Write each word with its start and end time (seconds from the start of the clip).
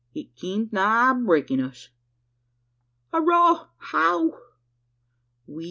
It 0.15 0.35
keemd 0.35 0.73
nigh 0.73 1.13
breakin' 1.13 1.59
us." 1.59 1.89
"Arrah, 3.13 3.67
how?" 3.77 4.31
"We 5.45 5.53
ell! 5.53 5.59